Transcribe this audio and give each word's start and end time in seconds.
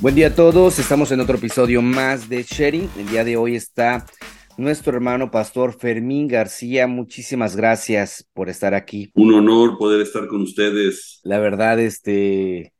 Buen 0.00 0.14
día 0.14 0.28
a 0.28 0.34
todos, 0.34 0.78
estamos 0.78 1.10
en 1.10 1.20
otro 1.20 1.36
episodio 1.36 1.82
más 1.82 2.28
de 2.28 2.44
Sharing. 2.44 2.88
El 2.96 3.08
día 3.08 3.24
de 3.24 3.36
hoy 3.36 3.56
está 3.56 4.06
nuestro 4.56 4.94
hermano 4.94 5.30
pastor 5.30 5.76
Fermín 5.78 6.28
García. 6.28 6.86
Muchísimas 6.86 7.56
gracias 7.56 8.28
por 8.32 8.48
estar 8.48 8.72
aquí. 8.74 9.10
Un 9.14 9.34
honor 9.34 9.76
poder 9.78 10.00
estar 10.02 10.28
con 10.28 10.42
ustedes. 10.42 11.20
La 11.24 11.38
verdad, 11.38 11.80
este 11.80 12.72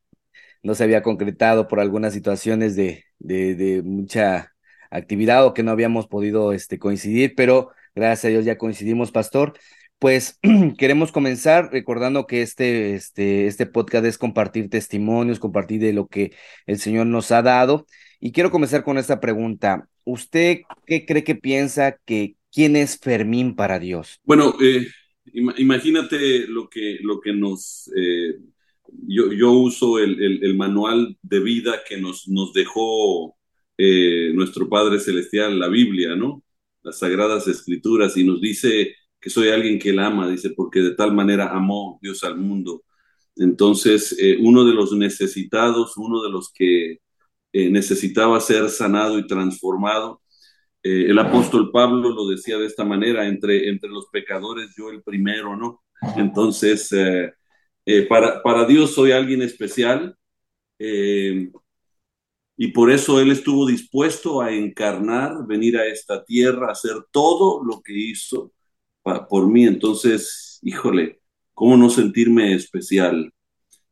no 0.62 0.74
se 0.74 0.84
había 0.84 1.02
concretado 1.02 1.68
por 1.68 1.80
algunas 1.80 2.12
situaciones 2.12 2.76
de, 2.76 3.04
de, 3.18 3.82
mucha 3.84 4.52
actividad 4.90 5.46
o 5.46 5.54
que 5.54 5.62
no 5.62 5.70
habíamos 5.70 6.06
podido 6.06 6.52
este, 6.52 6.78
coincidir, 6.78 7.34
pero 7.36 7.70
gracias 7.96 8.26
a 8.26 8.28
Dios 8.28 8.44
ya 8.44 8.58
coincidimos, 8.58 9.10
pastor. 9.10 9.54
Pues 9.98 10.38
queremos 10.78 11.10
comenzar 11.10 11.70
recordando 11.72 12.26
que 12.26 12.42
este, 12.42 12.94
este, 12.94 13.46
este 13.46 13.66
podcast 13.66 14.04
es 14.04 14.18
compartir 14.18 14.68
testimonios, 14.68 15.40
compartir 15.40 15.80
de 15.80 15.94
lo 15.94 16.06
que 16.06 16.32
el 16.66 16.78
Señor 16.78 17.06
nos 17.06 17.32
ha 17.32 17.42
dado. 17.42 17.86
Y 18.20 18.32
quiero 18.32 18.50
comenzar 18.50 18.84
con 18.84 18.98
esta 18.98 19.18
pregunta. 19.18 19.88
¿Usted 20.04 20.60
qué 20.86 21.06
cree 21.06 21.24
que 21.24 21.34
piensa 21.34 21.96
que 22.04 22.36
quién 22.52 22.76
es 22.76 22.98
Fermín 22.98 23.56
para 23.56 23.78
Dios? 23.78 24.20
Bueno, 24.24 24.54
eh, 24.62 24.86
imagínate 25.32 26.46
lo 26.46 26.68
que, 26.68 26.98
lo 27.02 27.20
que 27.20 27.32
nos... 27.32 27.90
Eh, 27.96 28.36
yo, 29.08 29.32
yo, 29.32 29.50
uso 29.50 29.98
el, 29.98 30.44
el, 30.44 30.56
manual 30.56 31.18
de 31.20 31.40
vida 31.40 31.80
que 31.88 31.96
nos, 31.96 32.28
nos 32.28 32.52
dejó 32.52 33.36
eh, 33.76 34.30
nuestro 34.32 34.68
Padre 34.68 35.00
Celestial, 35.00 35.58
la 35.58 35.68
Biblia, 35.68 36.14
¿no? 36.14 36.44
Las 36.86 37.00
Sagradas 37.00 37.48
Escrituras, 37.48 38.16
y 38.16 38.22
nos 38.22 38.40
dice 38.40 38.94
que 39.20 39.28
soy 39.28 39.48
alguien 39.48 39.76
que 39.80 39.90
él 39.90 39.98
ama, 39.98 40.28
dice, 40.28 40.50
porque 40.50 40.78
de 40.78 40.94
tal 40.94 41.12
manera 41.12 41.48
amó 41.48 41.98
Dios 42.00 42.22
al 42.22 42.36
mundo. 42.36 42.84
Entonces, 43.34 44.16
eh, 44.20 44.38
uno 44.40 44.64
de 44.64 44.72
los 44.72 44.92
necesitados, 44.92 45.96
uno 45.96 46.22
de 46.22 46.30
los 46.30 46.52
que 46.52 47.00
eh, 47.52 47.70
necesitaba 47.70 48.38
ser 48.38 48.68
sanado 48.70 49.18
y 49.18 49.26
transformado, 49.26 50.22
eh, 50.84 51.06
el 51.08 51.18
apóstol 51.18 51.72
Pablo 51.72 52.10
lo 52.10 52.28
decía 52.28 52.56
de 52.56 52.66
esta 52.66 52.84
manera, 52.84 53.26
entre, 53.26 53.68
entre 53.68 53.90
los 53.90 54.06
pecadores 54.12 54.72
yo 54.78 54.90
el 54.90 55.02
primero, 55.02 55.56
¿no? 55.56 55.82
Entonces, 56.16 56.90
para, 58.08 58.42
para 58.42 58.64
Dios 58.64 58.94
soy 58.94 59.10
alguien 59.10 59.42
especial 59.42 60.16
y 62.56 62.68
por 62.68 62.90
eso 62.90 63.20
Él 63.20 63.30
estuvo 63.30 63.66
dispuesto 63.66 64.40
a 64.40 64.52
encarnar, 64.52 65.46
venir 65.46 65.76
a 65.76 65.86
esta 65.86 66.24
tierra, 66.24 66.72
hacer 66.72 66.94
todo 67.10 67.62
lo 67.62 67.82
que 67.82 67.92
hizo 67.92 68.52
por 69.28 69.48
mí. 69.48 69.66
Entonces, 69.66 70.58
híjole, 70.62 71.20
¿cómo 71.52 71.76
no 71.76 71.90
sentirme 71.90 72.54
especial? 72.54 73.32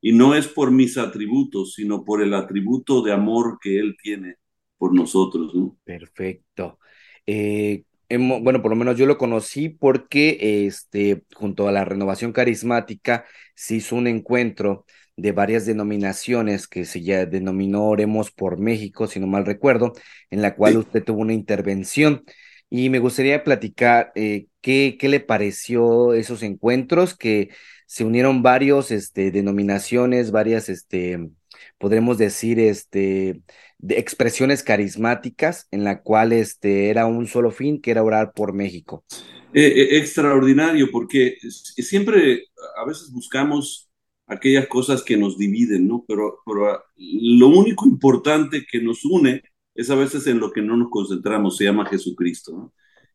Y 0.01 0.13
no 0.13 0.35
es 0.35 0.49
por 0.49 0.71
mis 0.71 0.97
atributos, 0.97 1.75
sino 1.75 2.05
por 2.05 2.23
el 2.23 2.35
atributo 2.35 3.03
de 3.03 3.13
amor 3.13 3.59
que 3.61 3.79
Él 3.79 3.97
tiene 4.03 4.37
por 4.79 4.95
nosotros. 4.95 5.55
¿no? 5.55 5.77
Perfecto. 5.85 6.79
Eh, 7.27 7.85
bueno, 8.11 8.63
por 8.63 8.71
lo 8.71 8.77
menos 8.77 8.97
yo 8.97 9.07
lo 9.07 9.19
conocí 9.19 9.69
porque 9.69 10.67
este, 10.67 11.25
junto 11.35 11.69
a 11.69 11.73
la 11.73 11.85
renovación 11.85 12.33
carismática 12.33 13.25
se 13.55 13.77
hizo 13.77 13.97
un 13.97 14.07
encuentro 14.07 14.85
de 15.17 15.33
varias 15.33 15.67
denominaciones 15.67 16.67
que 16.67 16.85
se 16.85 17.03
ya 17.03 17.27
denominó 17.27 17.85
Oremos 17.85 18.31
por 18.31 18.59
México, 18.59 19.07
si 19.07 19.21
no 19.21 19.27
mal 19.27 19.47
recuerdo, 19.47 19.93
en 20.31 20.43
la 20.43 20.55
cual 20.57 20.79
usted 20.79 21.05
tuvo 21.05 21.21
una 21.21 21.33
intervención. 21.33 22.25
Y 22.71 22.91
me 22.91 22.99
gustaría 22.99 23.45
platicar 23.45 24.11
eh, 24.15 24.47
qué, 24.61 24.97
qué 24.99 25.09
le 25.09 25.21
pareció 25.21 26.15
esos 26.15 26.43
encuentros, 26.43 27.17
que 27.17 27.51
se 27.87 28.05
unieron 28.05 28.43
varios 28.43 28.91
este, 28.91 29.31
denominaciones, 29.31 30.33
varias, 30.33 30.69
este, 30.69 31.31
podremos 31.79 32.19
decir, 32.19 32.59
este, 32.59 33.41
de 33.79 33.99
expresiones 33.99 34.63
carismáticas, 34.63 35.69
en 35.71 35.85
la 35.85 36.03
cual 36.03 36.33
este, 36.33 36.89
era 36.89 37.07
un 37.07 37.27
solo 37.27 37.51
fin, 37.51 37.81
que 37.81 37.93
era 37.93 38.03
orar 38.03 38.33
por 38.33 38.53
México. 38.53 39.05
Eh, 39.53 39.67
eh, 39.67 39.99
extraordinario, 39.99 40.89
porque 40.91 41.37
siempre 41.41 42.47
a 42.77 42.85
veces 42.85 43.13
buscamos 43.13 43.84
aquellas 44.27 44.67
cosas 44.69 45.03
que 45.03 45.17
nos 45.17 45.39
dividen, 45.39 45.89
¿no? 45.89 46.05
Pero, 46.09 46.41
pero 46.47 46.71
ah, 46.71 46.85
lo 46.97 47.49
único 47.49 47.87
importante 47.87 48.67
que 48.71 48.81
nos 48.81 49.05
une 49.05 49.43
es 49.75 49.91
a 49.91 49.97
veces 49.97 50.27
en 50.27 50.39
lo 50.41 50.53
que 50.53 50.63
no 50.63 50.77
nos 50.77 50.91
concentramos, 50.91 51.57
se 51.57 51.65
llama 51.65 51.87
Jesucristo. 51.87 52.73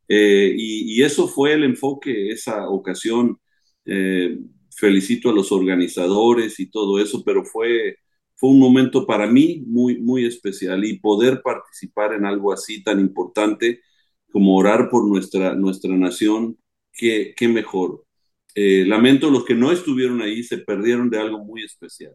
Eh, 0.07 0.53
y, 0.57 1.01
eso 1.03 1.27
fue 1.27 1.53
el 1.53 1.63
enfoque, 1.63 2.29
esa 2.31 2.69
ocasión. 2.69 3.39
Eh, 3.85 4.37
felicito 4.79 5.29
a 5.29 5.33
los 5.33 5.51
organizadores 5.51 6.59
y 6.59 6.69
todo 6.69 6.99
eso, 6.99 7.23
pero 7.25 7.43
fue, 7.43 7.97
fue 8.35 8.49
un 8.51 8.59
momento 8.59 9.05
para 9.05 9.27
mí 9.27 9.63
muy, 9.67 9.99
muy 9.99 10.25
especial 10.25 10.85
y 10.85 10.99
poder 10.99 11.41
participar 11.41 12.13
en 12.13 12.25
algo 12.25 12.53
así 12.53 12.83
tan 12.83 12.99
importante 12.99 13.81
como 14.31 14.57
orar 14.57 14.89
por 14.89 15.07
nuestra, 15.07 15.55
nuestra 15.55 15.95
nación, 15.97 16.57
qué, 16.93 17.33
qué 17.35 17.47
mejor. 17.47 18.05
Eh, 18.55 18.83
lamento 18.85 19.29
los 19.29 19.45
que 19.45 19.55
no 19.55 19.71
estuvieron 19.71 20.21
ahí, 20.21 20.43
se 20.43 20.57
perdieron 20.57 21.09
de 21.09 21.19
algo 21.19 21.43
muy 21.43 21.63
especial. 21.63 22.13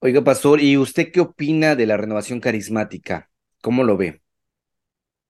Oiga, 0.00 0.22
pastor, 0.22 0.60
¿y 0.60 0.76
usted 0.76 1.10
qué 1.12 1.20
opina 1.20 1.74
de 1.74 1.86
la 1.86 1.96
renovación 1.96 2.40
carismática? 2.40 3.30
¿Cómo 3.62 3.84
lo 3.84 3.96
ve? 3.96 4.20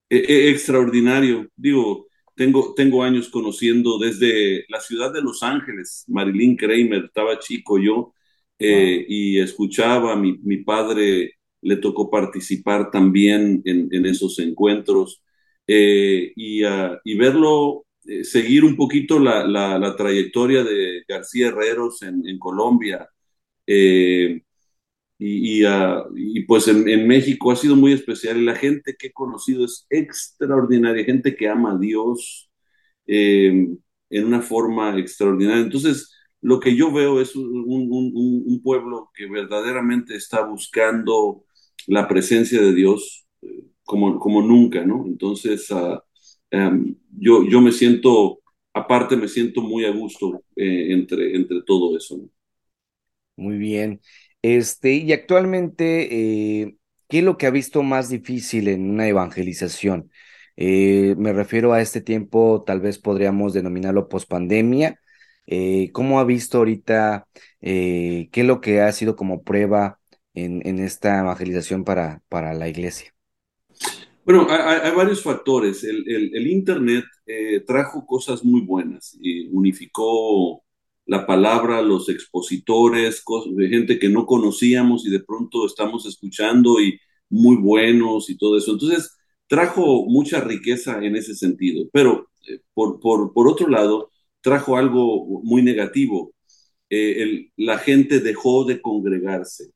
E, 0.09 0.17
e, 0.17 0.49
extraordinario. 0.49 1.49
Digo, 1.55 2.07
tengo, 2.35 2.73
tengo 2.75 3.03
años 3.03 3.29
conociendo 3.29 3.97
desde 3.97 4.65
la 4.69 4.79
ciudad 4.81 5.13
de 5.13 5.21
Los 5.21 5.41
Ángeles, 5.41 6.03
Marilyn 6.07 6.57
Kramer, 6.57 7.05
estaba 7.05 7.39
chico 7.39 7.79
yo, 7.79 8.13
eh, 8.59 9.05
y 9.07 9.39
escuchaba, 9.39 10.15
mi, 10.15 10.37
mi 10.43 10.57
padre 10.57 11.35
le 11.61 11.77
tocó 11.77 12.09
participar 12.09 12.91
también 12.91 13.61
en, 13.65 14.05
esos 14.05 14.37
encuentros 14.39 15.23
eh, 15.65 16.31
y, 16.35 16.63
uh, 16.63 16.97
y, 17.03 17.15
verlo 17.17 17.84
eh, 18.07 18.23
seguir 18.23 18.63
un 18.63 18.75
poquito 18.75 19.19
la, 19.19 19.45
la, 19.45 19.95
trayectoria 19.95 20.63
de 20.63 21.03
García 21.07 21.47
Herreros 21.47 22.01
en, 22.03 22.39
Colombia. 22.39 23.09
Eh, 23.67 24.41
Ah, 25.67 26.05
y, 26.15 26.43
pues 26.45 26.67
en, 26.67 27.07
México 27.07 27.51
ha 27.51 27.55
sido 27.55 27.75
muy 27.75 27.93
especial 27.93 28.37
y 28.37 28.45
la 28.45 28.55
gente 28.55 28.95
que 28.97 29.07
he 29.07 29.13
conocido 29.13 29.65
es 29.65 29.85
extraordinaria, 29.89 31.05
gente 31.05 31.35
que 31.35 31.47
ama 31.47 31.73
a 31.73 31.77
Dios 31.77 32.49
em, 33.07 33.77
en 34.09 34.25
una 34.25 34.41
forma 34.41 34.97
extraordinaria. 34.99 35.63
Entonces, 35.63 36.11
lo 36.41 36.59
que 36.59 36.75
yo 36.75 36.91
veo 36.91 37.21
es 37.21 37.35
un, 37.35 38.61
pueblo 38.63 39.11
que 39.13 39.27
verdaderamente 39.27 40.15
está 40.15 40.45
buscando 40.45 41.45
la 41.87 42.07
presencia 42.07 42.61
de 42.61 42.73
Dios 42.73 43.27
eh, 43.41 43.47
como, 43.83 44.19
como 44.19 44.41
nunca, 44.41 44.85
¿no? 44.85 45.05
Entonces, 45.07 45.71
ah, 45.71 46.03
em, 46.55 46.95
yo, 47.19 47.43
yo 47.45 47.61
me 47.61 47.71
siento, 47.71 48.39
aparte 48.73 49.15
me 49.17 49.27
siento 49.27 49.61
muy 49.61 49.85
a 49.85 49.91
gusto 49.91 50.43
eh, 50.55 50.93
entre, 50.93 51.35
entre 51.35 51.61
todo 51.63 51.95
eso. 51.97 52.17
Muy 53.37 53.57
bien. 53.57 54.01
Este, 54.41 54.93
y 54.93 55.11
actualmente, 55.13 56.61
eh, 56.61 56.77
¿qué 57.09 57.19
es 57.19 57.23
lo 57.23 57.37
que 57.37 57.47
ha 57.47 57.51
visto 57.51 57.83
más 57.83 58.09
difícil 58.09 58.67
en 58.69 58.89
una 58.89 59.07
evangelización? 59.07 60.11
Eh, 60.57 61.15
me 61.17 61.33
refiero 61.33 61.73
a 61.73 61.81
este 61.81 62.01
tiempo, 62.01 62.63
tal 62.65 62.79
vez 62.81 62.97
podríamos 62.99 63.53
denominarlo 63.53 64.07
pospandemia. 64.07 64.99
Eh, 65.47 65.91
¿Cómo 65.93 66.19
ha 66.19 66.23
visto 66.23 66.59
ahorita 66.59 67.27
qué 67.61 68.29
es 68.31 68.45
lo 68.45 68.61
que 68.61 68.81
ha 68.81 68.91
sido 68.91 69.15
como 69.15 69.43
prueba 69.43 69.99
en, 70.33 70.65
en 70.67 70.79
esta 70.79 71.19
evangelización 71.19 71.83
para, 71.83 72.21
para 72.29 72.53
la 72.53 72.67
iglesia? 72.69 73.14
Bueno, 74.25 74.47
hay, 74.49 74.91
varios 74.95 75.21
factores. 75.21 75.83
El, 75.83 76.03
el, 76.09 76.35
el 76.35 76.47
Internet 76.47 77.05
trajo 77.65 78.05
cosas 78.05 78.43
muy 78.43 78.61
buenas 78.61 79.17
y 79.21 79.47
unificó 79.47 80.65
la 81.05 81.25
palabra, 81.25 81.81
los 81.81 82.09
expositores, 82.09 83.23
de 83.55 83.69
gente 83.69 83.99
que 83.99 84.09
no 84.09 84.25
conocíamos 84.25 85.05
y 85.05 85.11
de 85.11 85.19
pronto 85.19 85.65
estamos 85.65 86.05
escuchando 86.05 86.81
y 86.81 86.99
muy 87.29 87.57
buenos 87.57 88.29
y 88.29 88.37
todo 88.37 88.57
eso. 88.57 88.73
Entonces, 88.73 89.15
trajo 89.47 90.05
mucha 90.07 90.41
riqueza 90.41 91.03
en 91.03 91.15
ese 91.15 91.35
sentido, 91.35 91.87
pero 91.91 92.29
eh, 92.47 92.59
por, 92.73 92.99
por, 92.99 93.47
otro 93.47 93.67
lado, 93.67 94.11
trajo 94.41 94.77
algo 94.77 95.41
muy 95.43 95.61
negativo. 95.61 96.33
Eh, 96.89 97.49
la 97.57 97.77
gente 97.79 98.19
dejó 98.19 98.65
de 98.65 98.81
congregarse 98.81 99.71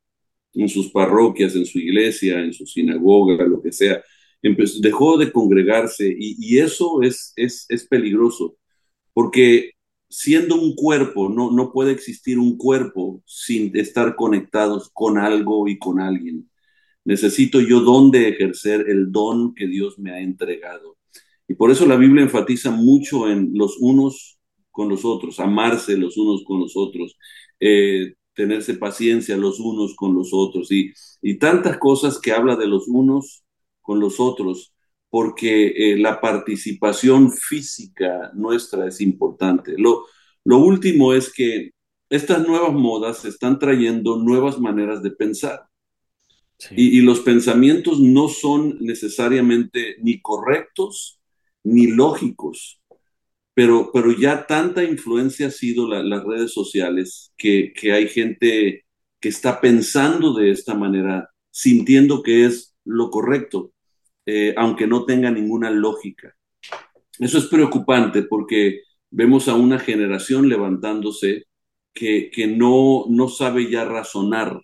en 0.54 0.70
sus 0.70 0.92
parroquias, 0.92 1.56
en 1.56 1.66
su 1.66 1.80
iglesia, 1.80 2.40
en 2.40 2.54
su 2.54 2.66
sinagoga, 2.66 3.46
lo 3.46 3.62
que 3.62 3.72
sea. 3.72 4.04
Dejó 4.42 5.18
de 5.18 5.32
congregarse 5.32 6.14
y, 6.18 6.60
eso 6.60 7.02
es, 7.02 7.34
es, 7.36 7.66
es 7.70 7.88
peligroso, 7.88 8.58
porque 9.14 9.72
siendo 10.10 10.56
un 10.56 10.76
cuerpo, 10.76 11.30
no, 11.30 11.52
no 11.52 11.72
puede 11.72 11.92
existir 11.92 12.40
un 12.40 12.58
cuerpo 12.58 13.22
sin 13.26 13.76
estar 13.78 14.16
conectados 14.16 14.90
con 14.94 15.18
algo 15.18 15.68
y 15.68 15.78
con 15.78 16.00
alguien. 16.00 16.50
Necesito 17.06 17.62
yo 17.62 17.82
dónde 17.82 18.28
ejercer 18.28 18.86
el 18.90 19.12
don 19.12 19.54
que 19.56 19.68
Dios 19.68 20.00
me 20.00 20.12
ha 20.12 20.20
entregado. 20.20 20.98
Y 21.48 21.56
por 21.56 21.72
eso 21.72 21.86
la 21.86 21.96
Biblia 21.96 22.24
enfatiza 22.24 22.72
mucho 22.72 23.30
en 23.30 23.52
los 23.54 23.78
unos 23.80 24.40
con 24.72 24.90
los 24.90 25.04
otros, 25.06 25.40
amarse 25.40 25.98
los 25.98 26.18
unos 26.18 26.44
con 26.46 26.60
los 26.60 26.78
otros, 26.78 27.18
eh, 27.60 28.14
tenerse 28.34 28.76
paciencia 28.76 29.36
los 29.36 29.60
unos 29.60 29.96
con 29.96 30.14
los 30.14 30.30
otros 30.32 30.72
y, 30.72 30.94
y 31.22 31.38
tantas 31.40 31.78
cosas 31.78 32.20
que 32.20 32.32
habla 32.32 32.56
de 32.56 32.68
los 32.68 32.88
unos 32.88 33.44
con 33.90 34.00
los 34.00 34.20
otros, 34.20 34.76
porque 35.10 35.70
eh, 35.70 35.98
la 35.98 36.22
participación 36.22 37.32
física 37.32 38.30
nuestra 38.36 38.88
es 38.88 39.02
importante. 39.02 39.74
Lo, 39.80 40.06
lo 40.46 40.60
último 40.60 41.12
es 41.16 41.34
que 41.34 41.72
estas 42.08 42.48
nuevas 42.48 42.72
modas 42.72 43.26
están 43.26 43.58
trayendo 43.58 44.18
nuevas 44.18 44.60
maneras 44.60 45.02
de 45.02 45.10
pensar. 45.10 45.64
Sí. 46.60 46.76
Y, 46.78 47.00
y, 47.00 47.02
los 47.02 47.22
pensamientos 47.22 48.00
no 48.00 48.28
son 48.30 48.78
necesariamente 48.80 49.96
ni 50.04 50.22
correctos 50.22 51.20
ni 51.64 51.88
lógicos, 51.88 52.80
pero, 53.56 53.90
pero 53.92 54.12
ya 54.12 54.46
tanta 54.46 54.84
influencia 54.84 55.48
ha 55.48 55.52
sido 55.52 55.88
la, 55.88 56.04
las 56.04 56.24
redes 56.24 56.54
sociales 56.54 57.34
que, 57.38 57.74
que 57.74 57.92
hay 57.92 58.08
gente 58.08 58.86
que 59.20 59.30
está 59.30 59.60
pensando 59.60 60.36
de 60.36 60.52
esta 60.52 60.76
manera, 60.76 61.32
sintiendo 61.50 62.22
que 62.22 62.46
es 62.46 62.76
lo 62.86 63.10
correcto, 63.10 63.72
eh, 64.32 64.54
aunque 64.56 64.86
no 64.86 65.06
tenga 65.06 65.32
ninguna 65.32 65.72
lógica. 65.72 66.36
Eso 67.18 67.40
es 67.40 67.48
preocupante 67.48 68.22
porque 68.22 68.82
vemos 69.10 69.48
a 69.48 69.56
una 69.56 69.80
generación 69.80 70.48
levantándose 70.48 71.46
que, 71.96 72.30
que 72.32 72.46
no, 72.46 73.06
no 73.10 73.28
sabe 73.28 73.72
ya 73.72 73.86
razonar. 73.86 74.62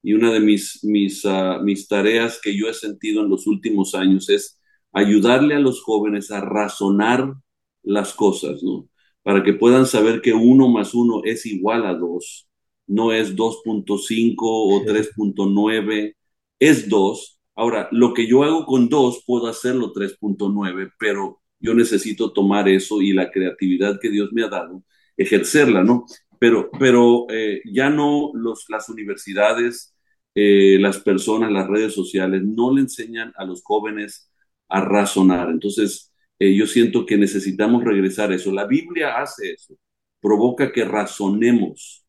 Y 0.00 0.12
una 0.12 0.32
de 0.32 0.38
mis, 0.38 0.84
mis, 0.84 1.24
uh, 1.24 1.60
mis 1.60 1.88
tareas 1.88 2.40
que 2.40 2.56
yo 2.56 2.68
he 2.68 2.74
sentido 2.74 3.22
en 3.24 3.30
los 3.30 3.48
últimos 3.48 3.96
años 3.96 4.30
es 4.30 4.60
ayudarle 4.92 5.56
a 5.56 5.58
los 5.58 5.82
jóvenes 5.82 6.30
a 6.30 6.40
razonar 6.40 7.34
las 7.82 8.14
cosas, 8.14 8.62
¿no? 8.62 8.88
Para 9.24 9.42
que 9.42 9.54
puedan 9.54 9.86
saber 9.86 10.22
que 10.22 10.34
uno 10.34 10.68
más 10.68 10.94
uno 10.94 11.22
es 11.24 11.46
igual 11.46 11.84
a 11.84 11.94
dos, 11.94 12.48
no 12.86 13.12
es 13.12 13.34
2.5 13.34 14.36
o 14.40 14.84
3.9, 14.84 16.14
es 16.60 16.88
2. 16.88 17.33
Ahora, 17.56 17.88
lo 17.92 18.14
que 18.14 18.26
yo 18.26 18.42
hago 18.44 18.66
con 18.66 18.88
2 18.88 19.22
puedo 19.26 19.46
hacerlo 19.46 19.92
3.9, 19.92 20.92
pero 20.98 21.40
yo 21.60 21.74
necesito 21.74 22.32
tomar 22.32 22.68
eso 22.68 23.00
y 23.00 23.12
la 23.12 23.30
creatividad 23.30 23.98
que 24.00 24.10
Dios 24.10 24.32
me 24.32 24.44
ha 24.44 24.48
dado, 24.48 24.82
ejercerla, 25.16 25.84
¿no? 25.84 26.06
Pero, 26.38 26.70
pero 26.78 27.26
eh, 27.30 27.62
ya 27.64 27.90
no 27.90 28.32
los, 28.34 28.66
las 28.68 28.88
universidades, 28.88 29.94
eh, 30.34 30.78
las 30.80 30.98
personas, 30.98 31.52
las 31.52 31.68
redes 31.68 31.94
sociales, 31.94 32.42
no 32.44 32.74
le 32.74 32.82
enseñan 32.82 33.32
a 33.36 33.44
los 33.44 33.62
jóvenes 33.62 34.30
a 34.68 34.80
razonar. 34.80 35.48
Entonces, 35.50 36.12
eh, 36.38 36.54
yo 36.54 36.66
siento 36.66 37.06
que 37.06 37.16
necesitamos 37.16 37.84
regresar 37.84 38.32
a 38.32 38.34
eso. 38.34 38.52
La 38.52 38.66
Biblia 38.66 39.18
hace 39.20 39.52
eso, 39.52 39.76
provoca 40.20 40.72
que 40.72 40.84
razonemos, 40.84 42.04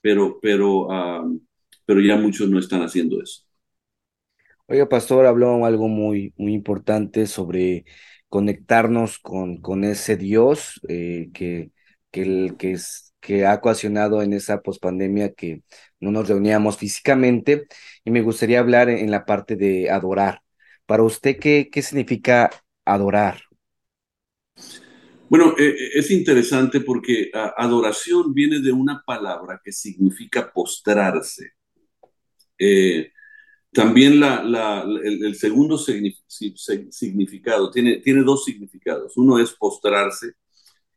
pero, 0.00 0.38
pero, 0.40 0.86
um, 0.88 1.40
pero 1.86 2.00
ya 2.00 2.16
muchos 2.16 2.48
no 2.50 2.58
están 2.58 2.82
haciendo 2.82 3.22
eso. 3.22 3.42
Oiga, 4.72 4.88
pastor, 4.88 5.26
habló 5.26 5.66
algo 5.66 5.86
muy, 5.86 6.32
muy 6.38 6.54
importante 6.54 7.26
sobre 7.26 7.84
conectarnos 8.30 9.18
con, 9.18 9.58
con 9.58 9.84
ese 9.84 10.16
Dios 10.16 10.80
eh, 10.88 11.28
que, 11.34 11.72
que, 12.10 12.54
que, 12.58 12.72
es, 12.72 13.12
que 13.20 13.44
ha 13.44 13.52
ocasionado 13.52 14.22
en 14.22 14.32
esa 14.32 14.62
pospandemia 14.62 15.34
que 15.34 15.62
no 16.00 16.10
nos 16.10 16.26
reuníamos 16.26 16.78
físicamente. 16.78 17.66
Y 18.02 18.10
me 18.12 18.22
gustaría 18.22 18.60
hablar 18.60 18.88
en 18.88 19.10
la 19.10 19.26
parte 19.26 19.56
de 19.56 19.90
adorar. 19.90 20.40
Para 20.86 21.02
usted, 21.02 21.38
¿qué, 21.38 21.68
qué 21.70 21.82
significa 21.82 22.48
adorar? 22.86 23.42
Bueno, 25.28 25.54
eh, 25.58 25.90
es 25.92 26.10
interesante 26.10 26.80
porque 26.80 27.30
uh, 27.34 27.50
adoración 27.58 28.32
viene 28.32 28.58
de 28.60 28.72
una 28.72 29.02
palabra 29.04 29.60
que 29.62 29.70
significa 29.70 30.50
postrarse. 30.50 31.50
Eh, 32.58 33.12
también 33.72 34.20
la, 34.20 34.84
el, 35.02 35.34
segundo 35.36 35.78
significado 35.78 37.70
tiene, 37.70 37.98
tiene 37.98 38.22
dos 38.22 38.44
significados. 38.44 39.16
Uno 39.16 39.38
es 39.38 39.52
postrarse 39.52 40.32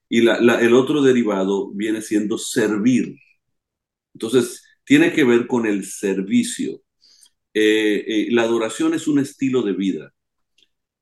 y 0.09 0.21
la, 0.21 0.37
el 0.61 0.73
otro 0.75 1.01
derivado 1.01 1.71
viene 1.71 2.01
siendo 2.01 2.37
servir. 2.37 3.15
Entonces, 4.13 4.63
tiene 4.83 5.13
que 5.13 5.23
ver 5.23 5.47
con 5.47 5.65
el 5.65 5.85
servicio. 5.85 6.81
Eh, 7.53 8.27
la 8.31 8.43
adoración 8.43 8.93
es 8.93 9.07
un 9.07 9.19
estilo 9.19 9.61
de 9.61 9.73
vida 9.73 10.13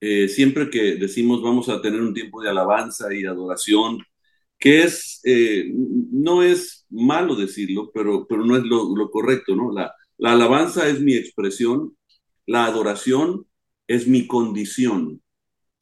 eh, 0.05 0.27
siempre 0.27 0.69
que 0.69 0.95
decimos 0.97 1.41
vamos 1.41 1.69
a 1.69 1.81
tener 1.81 2.01
un 2.01 2.13
tiempo 2.13 2.41
de 2.41 2.49
alabanza 2.49 3.13
y 3.13 3.25
adoración, 3.25 3.99
que 4.59 4.83
es, 4.83 5.21
eh, 5.23 5.71
no 5.73 6.43
es 6.43 6.85
malo 6.89 7.35
decirlo, 7.35 7.89
pero, 7.93 8.27
pero 8.27 8.45
no 8.45 8.57
es 8.57 8.63
lo, 8.63 8.95
lo 8.97 9.09
correcto, 9.09 9.55
¿no? 9.55 9.71
La, 9.71 9.93
la, 10.23 10.33
alabanza 10.33 10.87
es 10.89 10.99
mi 11.01 11.15
expresión, 11.15 11.97
la 12.45 12.65
adoración 12.65 13.47
es 13.87 14.07
mi 14.07 14.27
condición, 14.27 15.21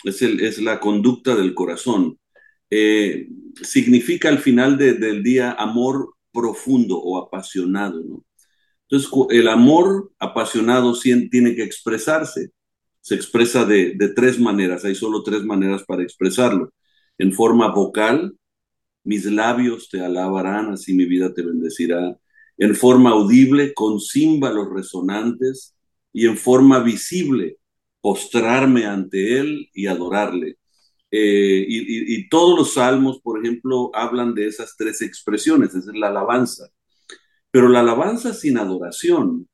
es, 0.04 0.22
el, 0.22 0.42
es 0.42 0.62
la 0.62 0.80
conducta 0.80 1.36
del 1.36 1.54
corazón. 1.54 2.20
Eh, 2.70 3.28
significa 3.62 4.30
al 4.30 4.40
final 4.40 4.78
de, 4.78 4.94
del 4.94 5.24
día 5.24 5.52
amor 5.54 6.16
profundo 6.32 6.98
o 7.00 7.18
apasionado, 7.18 8.02
¿no? 8.04 8.26
Entonces, 8.90 9.10
el 9.30 9.48
amor 9.48 10.12
apasionado 10.20 10.94
tiene 11.00 11.56
que 11.56 11.64
expresarse 11.64 12.52
se 13.02 13.16
expresa 13.16 13.66
de, 13.66 13.96
de, 13.96 14.10
tres 14.10 14.40
maneras, 14.40 14.86
hay 14.86 14.96
solo 14.96 15.24
tres 15.24 15.44
maneras 15.44 15.84
para 15.84 16.04
expresarlo. 16.04 16.72
En 17.18 17.34
forma 17.34 17.70
vocal, 17.70 18.36
mis 19.04 19.26
labios 19.26 19.90
te 19.90 20.02
alabarán, 20.02 20.72
así 20.74 20.94
mi 20.94 21.06
vida 21.06 21.34
te 21.34 21.42
bendecirá. 21.44 22.18
En 22.58 22.76
forma 22.76 23.12
audible, 23.12 23.74
con 23.74 24.00
címbalos 24.00 24.70
resonantes. 24.74 25.76
Y 26.14 26.28
en 26.28 26.38
forma 26.38 26.80
visible, 26.80 27.58
postrarme 28.02 28.86
ante 28.86 29.40
Él 29.40 29.70
y 29.74 29.88
adorarle. 29.88 30.58
Eh, 31.12 31.66
y, 31.68 32.30
todos 32.30 32.58
los 32.58 32.74
salmos, 32.76 33.20
por 33.22 33.40
ejemplo, 33.40 33.92
hablan 33.94 34.34
de 34.34 34.48
esas 34.48 34.76
tres 34.78 35.02
expresiones, 35.02 35.76
esa 35.76 35.92
es 35.92 35.98
la 35.98 36.08
alabanza. 36.08 36.70
Pero 37.52 37.70
la 37.70 37.82
alabanza 37.82 38.34
sin 38.34 38.58
adoración 38.58 39.50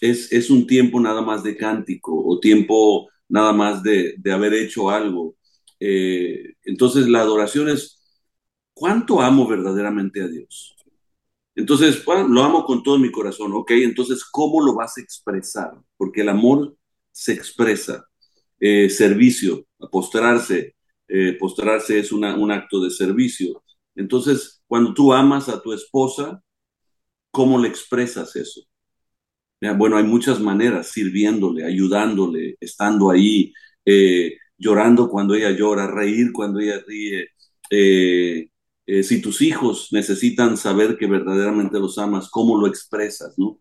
es, 0.00 0.32
es 0.32 0.50
un 0.50 0.66
tiempo 0.66 1.00
nada 1.00 1.22
más 1.22 1.42
de 1.42 1.56
cántico 1.56 2.12
o 2.14 2.40
tiempo 2.40 3.08
nada 3.28 3.52
más 3.52 3.82
de, 3.82 4.14
de 4.18 4.32
haber 4.32 4.54
hecho 4.54 4.90
algo. 4.90 5.36
Eh, 5.80 6.54
entonces 6.64 7.08
la 7.08 7.22
adoración 7.22 7.68
es, 7.68 8.00
¿cuánto 8.74 9.20
amo 9.20 9.48
verdaderamente 9.48 10.22
a 10.22 10.28
Dios? 10.28 10.76
Entonces, 11.54 12.02
lo 12.06 12.42
amo 12.42 12.64
con 12.64 12.82
todo 12.82 12.98
mi 12.98 13.10
corazón, 13.10 13.52
¿ok? 13.54 13.72
Entonces, 13.72 14.24
¿cómo 14.24 14.62
lo 14.64 14.74
vas 14.74 14.96
a 14.96 15.02
expresar? 15.02 15.72
Porque 15.96 16.22
el 16.22 16.30
amor 16.30 16.76
se 17.10 17.32
expresa. 17.32 18.06
Eh, 18.60 18.88
servicio, 18.90 19.66
postrarse, 19.90 20.76
eh, 21.08 21.36
postrarse 21.38 21.98
es 21.98 22.12
un 22.12 22.24
acto 22.52 22.80
de 22.82 22.90
servicio. 22.90 23.62
Entonces, 23.94 24.62
cuando 24.66 24.94
tú 24.94 25.12
amas 25.12 25.48
a 25.48 25.60
tu 25.60 25.72
esposa, 25.72 26.42
¿cómo 27.30 27.58
le 27.58 27.68
expresas 27.68 28.36
eso? 28.36 28.62
Bueno, 29.76 29.96
hay 29.96 30.04
muchas 30.04 30.40
maneras, 30.40 30.88
sirviéndole, 30.88 31.64
ayudándole, 31.64 32.56
estando 32.60 33.10
ahí, 33.10 33.52
eh, 33.84 34.36
llorando 34.58 35.08
cuando 35.08 35.34
ella 35.34 35.50
llora, 35.52 35.86
reír 35.86 36.32
cuando 36.32 36.58
ella 36.60 36.82
ríe. 36.86 37.28
Eh, 38.86 39.02
si 39.02 39.20
tus 39.20 39.40
hijos 39.42 39.88
necesitan 39.92 40.56
saber 40.56 40.96
que 40.98 41.06
verdaderamente 41.06 41.78
los 41.78 41.98
amas, 41.98 42.28
¿cómo 42.30 42.58
lo 42.58 42.66
expresas? 42.66 43.38
¿no? 43.38 43.58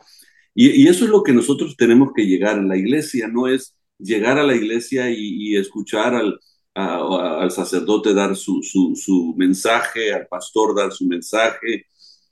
Y, 0.56 0.88
eso 0.88 1.06
es 1.06 1.12
lo 1.12 1.24
que 1.24 1.34
nosotros 1.34 1.76
tenemos 1.78 2.12
que 2.16 2.26
llegar 2.26 2.58
en 2.58 2.68
la 2.68 2.78
iglesia, 2.78 3.28
no 3.28 3.48
es 3.48 3.76
llegar 4.00 4.38
a 4.40 4.44
la 4.44 4.56
iglesia 4.56 5.10
y, 5.12 5.56
escuchar 5.56 6.16
al, 6.16 6.40
al, 6.74 7.52
sacerdote 7.52 8.14
dar 8.14 8.36
su, 8.36 8.62
su, 8.64 9.36
mensaje, 9.38 10.14
al 10.14 10.28
pastor 10.28 10.76
dar 10.76 10.92
su 10.92 11.06
mensaje, 11.06 11.86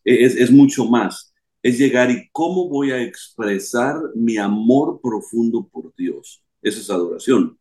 es, 0.03 0.35
es 0.35 0.51
mucho 0.51 0.85
más 0.85 1.29
es 1.61 1.77
llegar 1.77 2.09
y 2.11 2.29
cómo 2.31 2.69
voy 2.69 2.91
a 2.91 3.01
expresar 3.01 3.95
mi 4.15 4.37
amor 4.37 4.99
profundo 5.01 5.67
por 5.67 5.93
Dios. 5.95 6.43
Esa 6.61 6.79
es 6.79 6.89
adoración. 6.89 7.57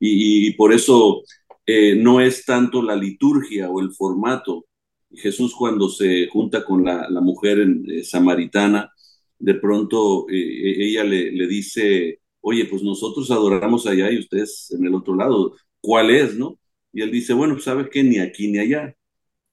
Y 0.00 0.52
por 0.52 0.72
eso 0.72 1.22
eh, 1.70 1.94
no 1.96 2.20
es 2.20 2.44
tanto 2.46 2.82
la 2.82 2.96
liturgia 2.96 3.68
o 3.70 3.80
el 3.80 3.92
formato. 3.92 4.66
Jesús 5.12 5.54
cuando 5.54 5.88
se 5.90 6.26
junta 6.28 6.64
con 6.64 6.84
la, 6.84 7.08
la 7.10 7.20
mujer 7.20 7.60
en, 7.60 7.84
eh, 7.90 8.04
samaritana, 8.04 8.92
de 9.38 9.54
pronto 9.54 10.26
eh, 10.30 10.86
ella 10.86 11.04
le, 11.04 11.32
le, 11.32 11.46
dice, 11.46 12.20
oye, 12.40 12.64
pues 12.66 12.82
nosotros 12.82 13.30
adoramos 13.30 13.86
allá 13.86 14.10
y 14.10 14.18
ustedes 14.18 14.70
en 14.72 14.86
el 14.86 14.94
otro 14.94 15.14
lado, 15.14 15.56
¿cuál 15.80 16.10
es, 16.10 16.36
no? 16.36 16.58
Y 16.92 17.02
él 17.02 17.10
dice, 17.10 17.34
bueno, 17.34 17.54
pues 17.54 17.64
sabes 17.64 17.88
que 17.90 18.02
ni 18.02 18.18
aquí 18.18 18.48
ni 18.48 18.58
allá. 18.58 18.94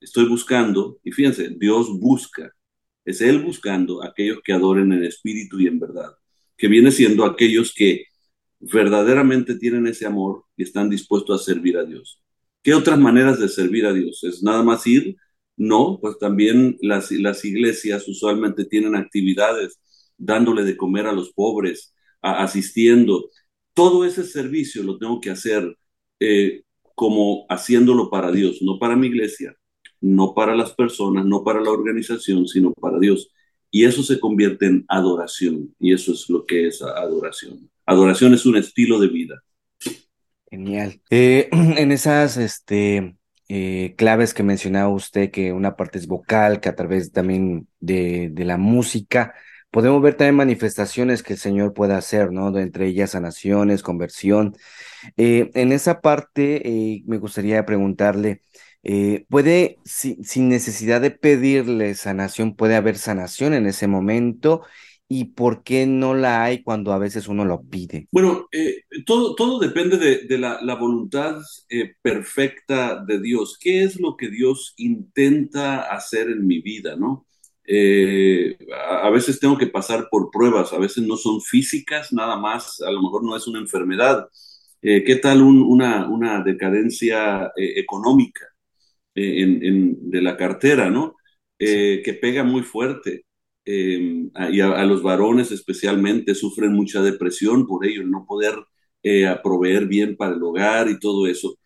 Estoy 0.01 0.25
buscando, 0.27 0.99
y 1.03 1.11
fíjense, 1.11 1.49
Dios 1.57 1.99
busca 1.99 2.55
es 3.05 3.21
Él 3.21 3.39
buscando 3.43 4.03
aquellos 4.03 4.39
que 4.43 4.51
adoren 4.51 4.91
en 4.91 5.03
espíritu 5.03 5.59
y 5.59 5.67
en 5.67 5.79
verdad, 5.79 6.11
que 6.57 6.67
viene 6.67 6.91
siendo 6.91 7.23
aquellos 7.25 7.73
que 7.73 8.05
verdaderamente 8.71 9.55
tienen 9.55 9.87
ese 9.87 10.05
amor 10.05 10.45
y 10.57 10.63
están 10.63 10.89
dispuestos 10.89 11.41
a 11.41 11.43
servir 11.43 11.77
a 11.77 11.85
Dios. 11.85 12.21
¿Qué 12.63 12.73
otras 12.73 12.99
maneras 12.99 13.39
de 13.39 13.49
servir 13.49 13.85
a 13.85 13.93
Dios? 13.93 14.23
¿Es 14.23 14.41
nada 14.43 14.63
más 14.63 14.85
ir? 14.87 15.17
No, 15.57 15.99
pues 16.01 16.17
también 16.19 16.77
las, 16.81 17.11
iglesias 17.11 18.07
usualmente 18.07 18.65
tienen 18.65 18.95
actividades 18.95 19.79
dándole 20.17 20.63
de 20.63 20.77
comer 20.77 21.05
a 21.07 21.13
los 21.13 21.31
pobres, 21.33 21.93
a, 22.21 22.43
asistiendo. 22.43 23.29
Todo 23.73 24.05
ese 24.05 24.23
servicio 24.23 24.83
lo 24.83 24.97
tengo 24.97 25.21
que 25.21 25.29
hacer 25.29 25.77
eh, 26.19 26.63
como 26.95 27.45
haciéndolo 27.49 28.09
para 28.09 28.31
Dios, 28.31 28.61
no 28.61 28.79
para 28.79 28.95
mi 28.95 29.07
iglesia, 29.07 29.55
no 30.01 30.33
para 30.33 30.55
las 30.55 30.73
personas, 30.73 31.25
no 31.25 31.43
para 31.43 31.61
la 31.61 31.71
organización, 31.71 32.47
sino 32.47 32.73
para 32.73 32.99
Dios. 32.99 33.29
Y 33.71 33.85
eso 33.85 34.03
se 34.03 34.19
convierte 34.19 34.67
en 34.67 34.85
adoración, 34.87 35.75
y 35.79 35.93
eso 35.93 36.13
es 36.13 36.29
lo 36.29 36.45
que 36.45 36.67
es 36.67 36.81
adoración. 36.81 37.69
Adoración 37.85 38.33
es 38.33 38.45
un 38.45 38.57
estilo 38.57 38.99
de 38.99 39.07
vida. 39.07 39.43
Genial. 40.49 41.01
Eh, 41.09 41.49
en 41.51 41.91
esas 41.91 42.37
este, 42.37 43.15
eh, 43.47 43.93
claves 43.97 44.33
que 44.33 44.43
mencionaba 44.43 44.89
usted, 44.89 45.31
que 45.31 45.53
una 45.53 45.75
parte 45.75 45.99
es 45.99 46.07
vocal, 46.07 46.59
que 46.59 46.69
a 46.69 46.75
través 46.75 47.11
también 47.11 47.67
de, 47.79 48.31
la 48.37 48.57
música, 48.57 49.35
podemos 49.69 50.01
ver 50.01 50.15
también 50.15 50.35
manifestaciones 50.35 51.21
que 51.21 51.33
el 51.33 51.39
Señor 51.39 51.73
puede 51.73 51.93
hacer, 51.93 52.31
¿no? 52.31 52.57
Entre 52.57 52.87
ellas 52.87 53.11
sanaciones, 53.11 53.83
conversión. 53.83 54.55
Eh, 55.17 55.51
en 55.53 55.71
esa 55.71 56.01
parte 56.01 57.03
me 57.05 57.17
gustaría 57.17 57.65
preguntarle, 57.65 58.41
¿puede, 59.29 59.77
sin 59.83 60.49
necesidad 60.49 61.01
de 61.01 61.11
pedirle 61.11 61.93
sanación, 61.95 62.55
puede 62.55 62.75
haber 62.75 62.97
sanación 62.97 63.53
en 63.53 63.67
ese 63.67 63.87
momento? 63.87 64.63
¿Y 65.07 65.25
por 65.25 65.63
qué 65.63 65.85
no 65.85 66.15
la 66.15 66.43
hay 66.43 66.63
cuando 66.63 66.91
a 66.91 66.97
veces 66.97 67.27
uno 67.27 67.45
lo 67.45 67.61
pide? 67.61 68.07
Bueno, 68.11 68.47
todo, 69.05 69.35
todo 69.35 69.59
depende 69.59 69.97
de, 69.97 70.37
la, 70.37 70.59
la, 70.61 70.75
voluntad 70.75 71.39
perfecta 72.01 73.03
de 73.05 73.21
Dios. 73.21 73.59
¿Qué 73.61 73.83
es 73.83 73.99
lo 73.99 74.17
que 74.17 74.29
Dios 74.29 74.73
intenta 74.77 75.81
hacer 75.83 76.29
en 76.29 76.47
mi 76.47 76.59
vida, 76.59 76.95
no? 76.95 77.27
Eh, 77.67 78.57
a 79.01 79.09
veces 79.09 79.39
tengo 79.39 79.57
que 79.57 79.67
pasar 79.67 80.07
por 80.09 80.29
pruebas, 80.31 80.71
a 80.73 80.77
veces 80.77 81.03
no 81.03 81.17
son 81.17 81.41
físicas 81.41 82.13
nada 82.13 82.37
más, 82.37 82.79
a 82.81 82.91
lo 82.91 83.01
mejor 83.01 83.23
no 83.23 83.35
es 83.35 83.47
una 83.47 83.59
enfermedad. 83.59 84.27
Eh, 84.81 85.03
¿Qué 85.03 85.15
tal 85.15 85.41
una, 85.41 86.07
una, 86.07 86.43
decadencia 86.43 87.51
eh, 87.57 87.79
económica 87.79 88.45
en, 89.15 90.09
de 90.11 90.21
la 90.21 90.37
cartera, 90.37 90.89
¿no? 90.89 91.15
que 91.57 92.19
pega 92.21 92.43
muy 92.43 92.63
fuerte. 92.63 93.24
Y 93.65 94.61
a, 94.61 94.85
los 94.85 95.01
varones 95.01 95.51
especialmente 95.51 96.35
sufren 96.35 96.73
mucha 96.73 97.01
depresión 97.01 97.65
por 97.65 97.85
ello, 97.85 98.01
el 98.01 98.11
no 98.11 98.25
poder 98.27 98.55
proveer 99.43 99.87
bien 99.87 100.15
para 100.15 100.35
el 100.35 100.43
hogar 100.43 100.89
y 100.89 100.99
todo 100.99 101.27
eso. 101.27 101.57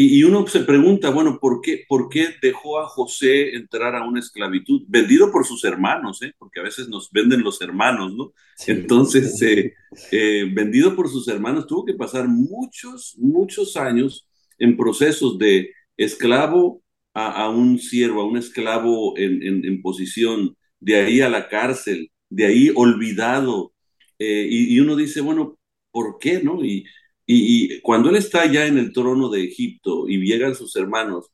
Y, 0.00 0.22
uno 0.22 0.46
se 0.46 0.60
pregunta, 0.60 1.10
bueno, 1.10 1.40
¿por 1.40 1.60
qué, 1.60 1.84
¿por 1.88 2.08
qué 2.08 2.28
dejó 2.40 2.78
a 2.78 2.86
José 2.86 3.56
entrar 3.56 3.96
a 3.96 4.06
una 4.06 4.20
esclavitud? 4.20 4.82
Vendido 4.86 5.32
por 5.32 5.44
sus 5.44 5.64
hermanos, 5.64 6.22
¿eh? 6.22 6.32
porque 6.38 6.60
a 6.60 6.62
veces 6.62 6.88
nos 6.88 7.10
venden 7.10 7.42
los 7.42 7.60
hermanos, 7.60 8.14
¿no? 8.14 8.32
Entonces, 8.68 9.42
eh, 9.42 9.74
eh, 10.12 10.48
vendido 10.54 10.94
por 10.94 11.08
sus 11.08 11.26
hermanos, 11.26 11.66
tuvo 11.66 11.84
que 11.84 11.94
pasar 11.94 12.28
muchos, 12.28 13.16
muchos 13.18 13.76
años 13.76 14.28
en 14.56 14.76
procesos 14.76 15.36
de 15.36 15.72
esclavo 15.96 16.80
a, 17.26 17.48
un 17.50 17.78
siervo, 17.78 18.22
a 18.22 18.26
un 18.26 18.36
esclavo 18.36 19.16
en, 19.18 19.42
en, 19.42 19.82
posición, 19.82 20.56
de 20.80 20.96
ahí 20.96 21.20
a 21.20 21.28
la 21.28 21.48
cárcel, 21.48 22.10
de 22.30 22.46
ahí 22.46 22.72
olvidado. 22.74 23.72
Y, 24.18 24.74
y, 24.74 24.80
uno 24.80 24.96
dice, 24.96 25.20
bueno, 25.20 25.58
¿por 25.90 26.18
qué, 26.18 26.42
no? 26.42 26.64
Y, 26.64 26.84
y, 27.26 27.80
cuando 27.80 28.10
él 28.10 28.16
está 28.16 28.46
ya 28.46 28.66
en 28.66 28.78
el 28.78 28.92
trono 28.92 29.28
de 29.30 29.44
Egipto 29.44 30.08
y 30.08 30.18
llegan 30.18 30.54
sus 30.54 30.76
hermanos, 30.76 31.26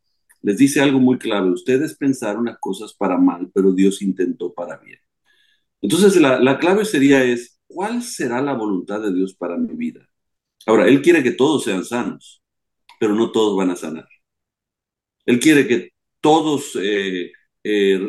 les 0.43 0.59
dice 0.59 0.81
algo 0.81 1.01
muy 1.01 1.19
clave, 1.19 1.51
ustedes 1.51 1.97
pensaron 1.97 2.47
las 2.47 2.59
cosas 2.59 2.95
para 2.95 3.19
mal, 3.19 3.51
pero 3.55 3.73
Dios 3.73 4.03
intentó 4.03 4.53
para 4.53 4.77
bien. 4.79 4.99
Entonces 5.81 6.17
la, 6.21 6.41
la 6.41 6.59
clave 6.59 6.85
sería 6.85 7.25
es, 7.25 7.61
¿cuál 7.67 8.03
será 8.03 8.43
la 8.43 8.55
voluntad 8.55 9.01
de 9.03 9.13
Dios 9.15 9.35
para 9.35 9.57
mi 9.59 9.75
vida? 9.75 10.09
Ahora, 10.67 10.89
Él 10.89 11.03
quiere 11.03 11.23
que 11.23 11.33
todos 11.33 11.65
sean 11.65 11.85
sanos, 11.85 12.43
pero 13.01 13.15
no 13.15 13.33
todos 13.33 13.57
van 13.57 13.71
a 13.71 13.77
sanar. 13.77 14.09
Él 15.27 15.41
quiere 15.41 15.67
que 15.67 15.91
todos 16.21 16.77
eh, 16.81 17.33
eh, 17.63 18.01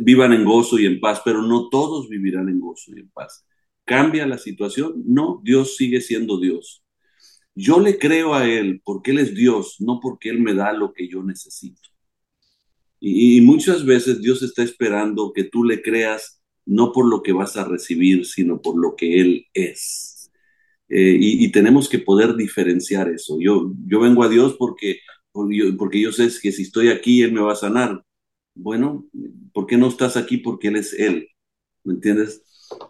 vivan 0.00 0.32
en 0.32 0.44
gozo 0.44 0.78
y 0.78 0.86
en 0.86 1.00
paz, 1.00 1.22
pero 1.24 1.42
no 1.42 1.68
todos 1.68 2.08
vivirán 2.08 2.48
en 2.48 2.60
gozo 2.60 2.92
y 2.94 3.00
en 3.00 3.10
paz. 3.10 3.44
¿Cambia 3.84 4.26
la 4.26 4.38
situación? 4.38 5.02
No, 5.06 5.40
Dios 5.44 5.76
sigue 5.76 6.00
siendo 6.00 6.40
Dios. 6.40 6.82
Yo 7.54 7.80
le 7.80 7.98
creo 7.98 8.34
a 8.34 8.46
Él 8.48 8.82
porque 8.84 9.12
Él 9.12 9.18
es 9.18 9.34
Dios, 9.34 9.76
no 9.78 10.00
porque 10.00 10.28
Él 10.28 10.40
me 10.40 10.54
da 10.54 10.72
lo 10.72 10.92
que 10.92 11.08
yo 11.08 11.22
necesito. 11.22 11.88
Y, 13.00 13.40
muchas 13.42 13.84
veces 13.84 14.20
Dios 14.20 14.42
está 14.42 14.62
esperando 14.62 15.32
que 15.32 15.44
tú 15.44 15.64
le 15.64 15.82
creas 15.82 16.42
no 16.64 16.92
por 16.92 17.06
lo 17.08 17.22
que 17.22 17.32
vas 17.32 17.56
a 17.56 17.64
recibir, 17.64 18.26
sino 18.26 18.60
por 18.60 18.76
lo 18.78 18.96
que 18.96 19.20
Él 19.20 19.46
es. 19.54 20.30
Eh, 20.88 21.16
y, 21.20 21.50
tenemos 21.52 21.88
que 21.88 21.98
poder 21.98 22.36
diferenciar 22.36 23.08
eso. 23.08 23.38
Yo, 23.40 23.72
yo 23.86 24.00
vengo 24.00 24.22
a 24.24 24.28
Dios 24.28 24.56
porque, 24.58 25.00
porque 25.78 26.00
yo 26.00 26.12
sé 26.12 26.28
que 26.40 26.52
si 26.52 26.62
estoy 26.62 26.88
aquí, 26.88 27.22
Él 27.22 27.32
me 27.32 27.40
va 27.40 27.52
a 27.52 27.56
sanar. 27.56 28.02
Bueno, 28.54 29.06
¿por 29.52 29.66
qué 29.66 29.76
no 29.76 29.88
estás 29.88 30.16
aquí? 30.16 30.38
Porque 30.38 30.68
Él 30.68 30.76
es 30.76 30.92
Él. 30.94 31.28
¿Me 31.84 31.94
entiendes? 31.94 32.42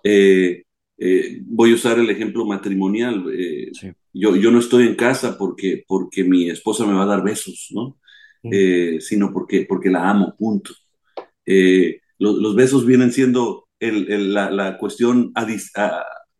Eh, 0.04 0.64
eh, 0.98 1.40
voy 1.44 1.72
a 1.72 1.74
usar 1.74 1.98
el 1.98 2.08
ejemplo 2.10 2.46
matrimonial. 2.46 3.24
Sí 3.72 3.92
yo, 4.18 4.34
yo 4.34 4.50
no 4.50 4.60
estoy 4.60 4.86
en 4.86 4.94
casa 4.94 5.36
porque, 5.36 5.84
porque 5.86 6.24
mi 6.24 6.48
esposa 6.48 6.86
me 6.86 6.94
va 6.94 7.02
a 7.02 7.06
dar 7.06 7.22
besos, 7.22 7.68
¿no? 7.72 7.98
Eh, 8.42 8.98
sino 9.00 9.32
porque, 9.32 9.66
porque 9.68 9.90
la 9.90 10.08
amo, 10.08 10.34
punto. 10.38 10.72
Eh, 11.44 12.00
los 12.18 12.54
besos 12.54 12.86
vienen 12.86 13.12
siendo 13.12 13.68
el, 13.78 14.32
la, 14.32 14.50
la, 14.50 14.78
cuestión, 14.78 15.32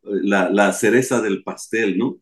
la, 0.03 0.49
la, 0.51 0.73
cereza 0.73 1.21
del 1.21 1.43
pastel, 1.43 1.99
¿no? 1.99 2.19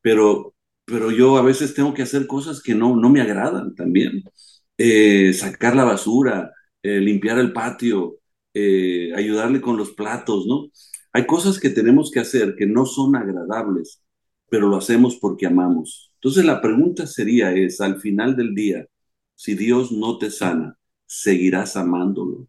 Pero, 0.00 0.53
pero 0.84 1.10
yo 1.10 1.36
a 1.38 1.42
veces 1.42 1.74
tengo 1.74 1.94
que 1.94 2.02
hacer 2.02 2.26
cosas 2.26 2.62
que 2.62 2.74
no, 2.74 2.96
no 2.96 3.10
me 3.10 3.20
agradan 3.20 3.74
también. 3.74 4.22
Eh, 4.78 5.32
sacar 5.34 5.76
la 5.76 5.84
basura, 5.84 6.52
limpiar 6.82 7.38
el 7.38 7.52
patio, 7.52 8.18
ayudarle 8.54 9.60
con 9.60 9.76
los 9.78 9.92
platos, 9.92 10.46
¿no? 10.46 10.70
Hay 11.12 11.26
cosas 11.26 11.58
que 11.58 11.70
tenemos 11.70 12.10
que 12.10 12.20
hacer 12.20 12.56
que 12.56 12.66
no 12.66 12.84
son 12.86 13.16
agradables 13.16 14.04
pero 14.54 14.68
lo 14.68 14.76
hacemos 14.76 15.16
porque 15.16 15.46
amamos. 15.46 16.12
Entonces 16.14 16.44
la 16.44 16.60
pregunta 16.60 17.08
sería 17.08 17.52
es, 17.52 17.80
al 17.80 18.00
final 18.00 18.36
del 18.36 18.54
día, 18.54 18.86
si 19.34 19.56
Dios 19.56 19.90
no 19.90 20.16
te 20.16 20.30
sana, 20.30 20.78
¿seguirás 21.06 21.76
amándolo? 21.76 22.46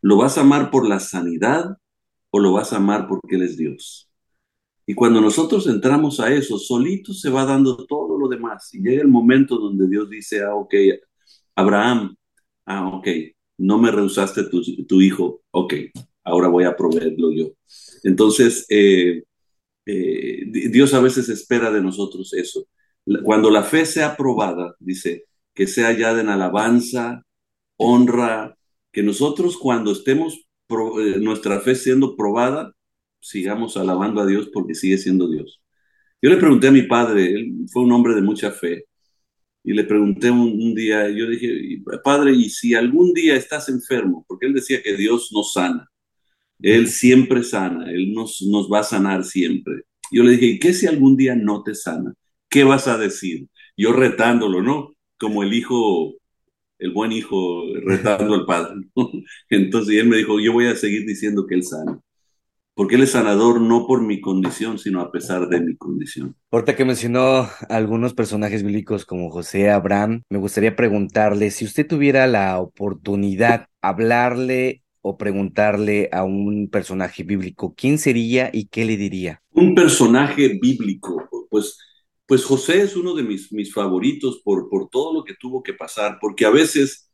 ¿Lo 0.00 0.18
vas 0.18 0.38
a 0.38 0.42
amar 0.42 0.70
por 0.70 0.88
la 0.88 1.00
sanidad 1.00 1.78
o 2.30 2.38
lo 2.38 2.52
vas 2.52 2.72
a 2.72 2.76
amar 2.76 3.08
porque 3.08 3.34
Él 3.34 3.42
es 3.42 3.56
Dios? 3.56 4.11
Y 4.86 4.94
cuando 4.94 5.20
nosotros 5.20 5.66
entramos 5.66 6.20
a 6.20 6.32
eso, 6.32 6.58
solito 6.58 7.12
se 7.14 7.30
va 7.30 7.44
dando 7.44 7.86
todo 7.86 8.18
lo 8.18 8.28
demás. 8.28 8.72
Y 8.74 8.80
llega 8.82 9.02
el 9.02 9.08
momento 9.08 9.56
donde 9.56 9.88
Dios 9.88 10.10
dice, 10.10 10.42
ah, 10.42 10.54
ok, 10.54 10.74
Abraham, 11.54 12.16
ah, 12.66 12.88
ok, 12.88 13.08
no 13.58 13.78
me 13.78 13.90
rehusaste 13.90 14.44
tu, 14.44 15.00
hijo, 15.00 15.42
ok, 15.50 15.74
ahora 16.24 16.48
voy 16.48 16.64
a 16.64 16.76
proveerlo 16.76 17.32
yo. 17.32 17.50
Entonces, 18.02 18.66
eh, 18.68 19.22
eh, 19.86 20.44
Dios 20.70 20.94
a 20.94 21.00
veces 21.00 21.28
espera 21.28 21.70
de 21.70 21.80
nosotros 21.80 22.32
eso. 22.34 22.66
Cuando 23.24 23.50
la 23.50 23.62
fe 23.64 23.86
sea 23.86 24.16
probada, 24.16 24.76
dice, 24.80 25.26
que 25.54 25.66
sea 25.66 25.88
hallada 25.88 26.20
en 26.20 26.28
alabanza, 26.28 27.24
honra, 27.76 28.56
que 28.92 29.02
nosotros 29.02 29.56
cuando 29.56 29.92
estemos 29.92 30.46
eh, 30.68 31.18
nuestra 31.20 31.60
fe 31.60 31.74
siendo 31.74 32.16
probada, 32.16 32.74
sigamos 33.22 33.76
alabando 33.76 34.20
a 34.20 34.26
Dios 34.26 34.50
porque 34.52 34.74
sigue 34.74 34.98
siendo 34.98 35.30
Dios. 35.30 35.62
Yo 36.20 36.30
le 36.30 36.36
pregunté 36.36 36.68
a 36.68 36.72
mi 36.72 36.82
padre, 36.82 37.26
él 37.32 37.52
fue 37.72 37.82
un 37.82 37.92
hombre 37.92 38.14
de 38.14 38.22
mucha 38.22 38.50
fe, 38.50 38.86
y 39.64 39.72
le 39.72 39.84
pregunté 39.84 40.30
un, 40.30 40.74
día, 40.74 41.08
yo 41.08 41.28
dije, 41.28 41.82
padre, 42.02 42.32
¿y 42.32 42.50
si 42.50 42.74
algún 42.74 43.12
día 43.14 43.36
estás 43.36 43.68
enfermo? 43.68 44.24
Porque 44.28 44.46
él 44.46 44.54
decía 44.54 44.82
que 44.82 44.96
Dios 44.96 45.30
nos 45.32 45.52
sana. 45.52 45.88
Él 46.60 46.88
siempre 46.88 47.42
sana, 47.42 47.90
Él 47.90 48.12
nos, 48.12 48.42
nos 48.42 48.70
va 48.70 48.80
a 48.80 48.84
sanar 48.84 49.24
siempre. 49.24 49.82
Yo 50.12 50.22
le 50.24 50.32
dije, 50.32 50.46
¿y 50.46 50.58
qué 50.58 50.72
si 50.74 50.86
algún 50.86 51.16
día 51.16 51.34
no 51.34 51.62
te 51.62 51.74
sana? 51.74 52.14
¿Qué 52.48 52.64
vas 52.64 52.88
a 52.88 52.98
decir? 52.98 53.48
Yo 53.76 53.92
retándolo, 53.92 54.62
¿no? 54.62 54.94
Como 55.18 55.42
el 55.42 55.54
hijo, 55.54 56.14
el 56.78 56.92
buen 56.92 57.12
hijo 57.12 57.64
retando 57.84 58.34
al 58.34 58.46
padre. 58.46 58.82
Entonces 59.50 59.96
él 59.96 60.08
me 60.08 60.18
dijo, 60.18 60.40
yo 60.40 60.52
voy 60.52 60.66
a 60.66 60.76
seguir 60.76 61.06
diciendo 61.06 61.46
que 61.46 61.54
Él 61.56 61.64
sana. 61.64 62.00
Porque 62.74 62.94
Él 62.96 63.02
es 63.02 63.12
sanador 63.12 63.60
no 63.60 63.86
por 63.86 64.02
mi 64.02 64.20
condición, 64.20 64.78
sino 64.78 65.00
a 65.00 65.12
pesar 65.12 65.48
de 65.48 65.60
mi 65.60 65.76
condición. 65.76 66.34
Ahorita 66.50 66.74
que 66.74 66.84
mencionó 66.84 67.48
algunos 67.68 68.14
personajes 68.14 68.62
bíblicos 68.62 69.04
como 69.04 69.30
José, 69.30 69.70
Abraham, 69.70 70.22
me 70.30 70.38
gustaría 70.38 70.74
preguntarle, 70.74 71.50
si 71.50 71.64
usted 71.64 71.86
tuviera 71.86 72.26
la 72.26 72.58
oportunidad 72.60 73.66
hablarle 73.82 74.82
o 75.02 75.18
preguntarle 75.18 76.08
a 76.12 76.24
un 76.24 76.68
personaje 76.70 77.24
bíblico 77.24 77.74
quién 77.76 77.98
sería 77.98 78.50
y 78.52 78.68
qué 78.68 78.84
le 78.84 78.96
diría? 78.96 79.42
un 79.52 79.74
personaje 79.74 80.58
bíblico. 80.60 81.28
Pues, 81.50 81.78
pues 82.26 82.44
José 82.44 82.82
es 82.82 82.96
uno 82.96 83.14
de 83.14 83.22
mis, 83.22 83.52
mis 83.52 83.72
favoritos 83.72 84.40
por, 84.44 84.68
por 84.68 84.88
todo 84.90 85.12
lo 85.14 85.24
que 85.24 85.34
tuvo 85.38 85.62
que 85.62 85.74
pasar, 85.74 86.18
porque 86.20 86.44
a 86.44 86.50
veces, 86.50 87.10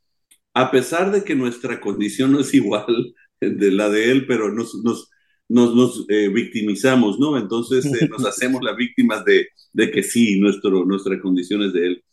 a 0.53 0.71
pesar 0.71 1.11
de 1.11 1.23
que 1.23 1.35
nuestra 1.35 1.79
condición 1.79 2.31
no 2.31 2.39
es 2.39 2.53
igual 2.53 3.13
de 3.41 3.71
la 3.71 3.89
de 3.89 4.11
él, 4.11 4.25
pero 4.27 4.53
nos, 4.53 4.75
nos, 4.83 5.09
nos, 5.49 5.75
nos 5.75 6.05
eh, 6.07 6.29
victimizamos, 6.29 7.19
¿no? 7.19 7.37
Entonces 7.37 7.85
eh, 7.85 8.07
nos 8.07 8.25
hacemos 8.25 8.61
las 8.63 8.77
víctimas 8.77 9.25
de, 9.25 9.49
de 9.73 9.91
que 9.91 10.03
sí, 10.03 10.39
nuestro, 10.39 10.85
nuestra 10.85 11.19
condición 11.19 11.63
es 11.63 11.73
de 11.73 11.87
él. 11.87 12.03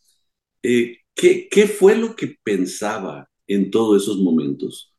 Eh, 0.63 0.97
¿qué, 1.15 1.47
¿Qué 1.49 1.67
fue 1.67 1.95
lo 1.95 2.15
que 2.15 2.35
pensaba 2.43 3.29
en 3.45 3.71
todos 3.71 4.03
esos 4.03 4.17
momentos? 4.19 4.91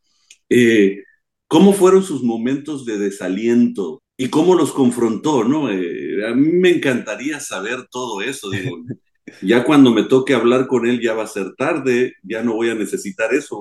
¿Cómo 1.47 1.73
fueron 1.73 2.02
sus 2.02 2.23
momentos 2.23 2.87
de 2.87 2.99
desaliento? 2.99 4.02
¿Y 4.16 4.28
cómo 4.28 4.54
los 4.54 4.73
confrontó? 4.73 5.45
¿no? 5.45 5.66
a 5.66 6.35
mí 6.35 6.52
me 6.52 6.71
encantaría 6.71 7.40
saber 7.40 7.87
todo 7.90 8.23
eso. 8.23 8.49
Digo, 8.50 8.78
ya 9.42 9.64
cuando 9.64 9.92
me 9.92 10.04
toque 10.04 10.33
hablar 10.33 10.66
con 10.66 10.87
él 10.87 11.00
ya 11.02 11.12
va 11.12 11.25
a 11.25 11.28
ser 11.28 11.54
tarde, 11.57 12.14
ya 12.23 12.42
no 12.42 12.54
voy 12.54 12.71
a 12.71 12.75
necesitar 12.75 13.35
eso. 13.35 13.59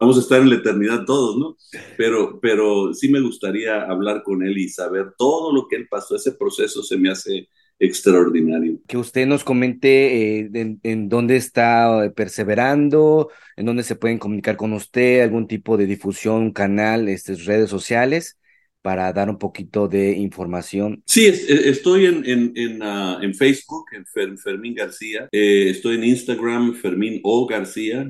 Vamos 0.00 0.16
a 0.16 0.20
estar 0.20 0.40
en 0.40 0.48
la 0.48 0.56
eternidad 0.56 1.04
todos, 1.04 1.36
¿no? 1.36 1.56
Pero, 1.96 2.40
pero 2.40 2.94
sí 2.94 3.08
me 3.10 3.20
gustaría 3.20 3.82
hablar 3.82 4.22
con 4.22 4.42
él 4.42 4.56
y 4.58 4.68
saber 4.68 5.12
todo 5.16 5.52
lo 5.52 5.68
que 5.68 5.76
él 5.76 5.86
pasó. 5.88 6.16
Ese 6.16 6.32
proceso 6.32 6.82
se 6.82 6.96
me 6.96 7.10
hace 7.10 7.48
extraordinario. 7.78 8.80
Que 8.88 8.96
usted 8.96 9.26
nos 9.26 9.44
comente 9.44 10.40
eh, 10.40 10.78
en, 10.82 11.08
dónde 11.08 11.36
está 11.36 12.04
eh, 12.04 12.10
perseverando, 12.10 13.30
en 13.56 13.66
dónde 13.66 13.82
se 13.82 13.94
pueden 13.94 14.18
comunicar 14.18 14.56
con 14.56 14.72
usted, 14.72 15.22
algún 15.22 15.46
tipo 15.46 15.76
de 15.76 15.86
difusión, 15.86 16.52
canal, 16.52 17.08
este, 17.08 17.34
redes 17.34 17.70
sociales 17.70 18.39
para 18.82 19.12
dar 19.12 19.28
un 19.28 19.38
poquito 19.38 19.88
de 19.88 20.12
información. 20.12 21.02
Sí, 21.06 21.26
estoy 21.26 22.06
en, 22.06 22.24
en, 22.24 22.52
en, 22.56 22.82
ah, 22.82 23.20
Facebook, 23.36 23.86
en 23.92 24.38
Fermín 24.38 24.74
García. 24.74 25.28
Eh, 25.32 25.68
estoy 25.70 25.96
en 25.96 26.04
Instagram, 26.04 26.74
Fermín 26.74 27.20
O 27.22 27.46
García. 27.46 28.08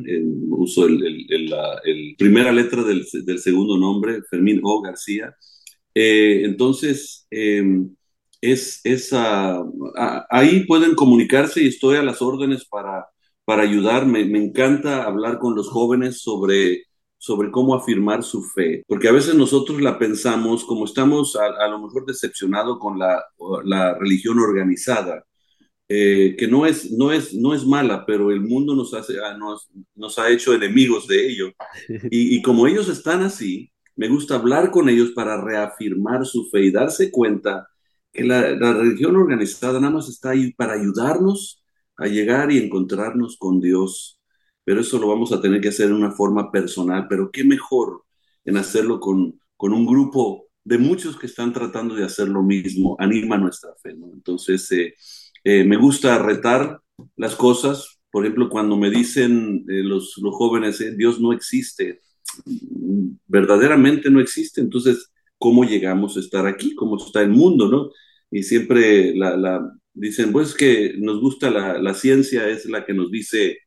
uso 0.51 0.87
el, 0.87 1.27
el, 1.29 1.51
la 1.51 1.81
primera 2.19 2.53
letra 2.53 2.83
del, 2.85 3.05
del, 3.25 3.39
segundo 3.39 3.77
nombre, 3.79 4.23
Fermín 4.31 4.61
O 4.63 4.81
García. 4.81 5.35
Eh, 5.95 6.43
entonces, 6.45 7.27
em, 7.31 7.91
es, 8.41 8.81
es 8.85 9.13
ah, 9.13 9.63
ah, 9.97 10.27
ahí 10.31 10.65
pueden 10.67 10.95
comunicarse 10.95 11.63
y 11.63 11.69
estoy 11.69 11.97
a 11.97 12.03
las 12.03 12.23
órdenes 12.23 12.65
para, 12.65 13.07
para 13.45 13.63
ayudar. 13.63 14.07
Me, 14.07 14.25
me 14.25 14.39
encanta 14.39 15.05
hablar 15.05 15.39
con 15.39 15.57
los 15.57 15.69
jóvenes 15.69 16.21
sobre 16.21 16.85
sobre 17.21 17.51
cómo 17.51 17.75
afirmar 17.75 18.23
su 18.25 18.43
fe, 18.43 18.83
porque 18.89 19.07
a 19.07 19.13
veces 19.13 19.35
nosotros 19.35 19.83
la 19.83 19.99
pensamos 19.99 20.65
como 20.65 20.87
estamos 20.87 21.37
a, 21.37 21.69
lo 21.69 21.79
mejor 21.79 22.07
decepcionados 22.07 22.79
con 22.79 22.99
la, 22.99 23.23
la 23.65 23.93
religión 23.99 24.39
organizada, 24.39 25.23
eh, 25.87 26.35
que 26.39 26.49
no 26.49 26.65
es, 26.65 26.91
no, 26.93 27.13
es, 27.13 27.35
no 27.35 27.53
es 27.53 27.67
mala, 27.67 28.07
pero 28.07 28.31
el 28.31 28.41
mundo 28.41 28.75
nos, 28.75 28.95
hace, 28.95 29.17
ah, 29.23 29.37
nos, 29.37 29.69
nos 29.95 30.19
ha 30.19 30.31
hecho 30.31 30.55
enemigos 30.55 31.07
de 31.07 31.29
ello. 31.29 31.53
Y, 32.11 32.37
y, 32.37 32.43
como 32.43 32.67
ellos 32.67 32.89
están 32.89 33.21
así, 33.23 33.71
me 33.97 34.09
gusta 34.09 34.37
hablar 34.37 34.71
con 34.71 34.89
ellos 34.89 35.11
para 35.11 35.39
reafirmar 35.45 36.25
su 36.25 36.49
fe 36.49 36.65
y 36.65 36.71
darse 36.71 37.11
cuenta 37.11 37.69
que 38.15 38.25
la, 38.25 38.53
la 38.53 38.73
religión 38.73 39.15
organizada 39.17 39.79
nada 39.79 39.93
más 39.93 40.09
está 40.09 40.31
ahí 40.31 40.53
para 40.55 40.73
ayudarnos 40.73 41.63
a 41.99 42.07
llegar 42.07 42.51
y 42.51 42.59
encontrarnos 42.59 43.37
con 43.37 43.61
Dios 43.61 44.20
pero 44.71 44.83
eso 44.83 45.01
lo 45.01 45.09
vamos 45.09 45.33
a 45.33 45.41
tener 45.41 45.61
que 45.61 45.71
hacer 45.71 45.89
de 45.89 45.95
una 45.95 46.13
forma 46.13 46.53
personal, 46.53 47.09
pero 47.09 47.33
qué 47.33 47.43
mejor 47.43 48.05
en 48.45 48.57
hacerlo 48.57 49.01
con, 49.01 49.41
con 49.57 49.73
un 49.73 49.85
grupo 49.85 50.47
de 50.63 50.79
muchos 50.79 51.19
que 51.19 51.27
están 51.27 51.53
tratando 51.53 51.97
de 51.97 52.05
hacer 52.05 52.29
lo 52.29 52.45
mismo, 52.45 52.95
anima 53.01 53.37
nuestra 53.37 53.71
fe, 53.83 53.95
¿no? 53.95 54.13
Entonces, 54.15 54.71
eh, 54.71 54.95
eh, 55.43 55.65
me 55.65 55.77
gusta 55.77 56.23
retar 56.23 56.81
las 57.17 57.35
cosas, 57.35 57.99
por 58.13 58.25
ejemplo, 58.25 58.49
cuando 58.49 58.77
me 58.77 58.91
dicen 58.91 59.65
eh, 59.69 59.83
los, 59.83 60.17
los, 60.23 60.37
jóvenes, 60.37 60.79
Dios 60.97 61.21
no 61.21 61.33
existe, 61.33 61.99
verdaderamente 63.27 64.09
no 64.09 64.21
existe, 64.21 64.61
entonces, 64.61 65.11
¿cómo 65.37 65.65
llegamos 65.65 66.17
a 66.17 66.21
estar 66.21 66.47
aquí? 66.47 66.77
¿Cómo 66.77 66.97
está 66.97 67.23
el 67.23 67.31
mundo, 67.31 67.69
no? 67.69 67.91
Y 68.31 68.45
siempre 68.45 69.17
la, 69.17 69.37
la 69.37 69.69
dicen, 69.93 70.31
pues 70.31 70.55
que 70.55 70.95
nos 70.97 71.21
gusta 71.21 71.51
la, 71.51 71.77
la 71.83 71.93
ciencia, 71.93 72.49
es 72.49 72.67
la 72.67 72.87
que 72.87 72.95
nos 72.95 73.11
dice 73.11 73.59